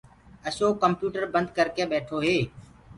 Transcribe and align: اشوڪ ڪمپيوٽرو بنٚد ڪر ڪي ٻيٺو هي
اشوڪ 0.49 0.73
ڪمپيوٽرو 0.83 1.27
بنٚد 1.33 1.49
ڪر 1.57 1.67
ڪي 1.75 1.83
ٻيٺو 1.91 2.17
هي 2.25 2.37